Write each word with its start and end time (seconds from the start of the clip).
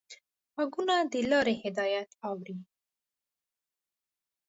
غوږونه 0.53 0.95
د 1.11 1.13
لارې 1.31 1.55
هدایت 1.63 2.09
اوري 2.27 2.57